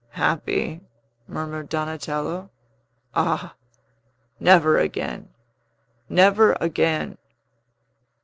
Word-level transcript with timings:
"Happy?" 0.17 0.81
murmured 1.27 1.69
Donatello. 1.69 2.49
"Ah, 3.13 3.53
never 4.39 4.79
again! 4.79 5.29
never 6.09 6.57
again!" 6.59 7.19